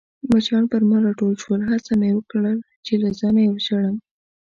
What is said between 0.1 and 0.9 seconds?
مچان پر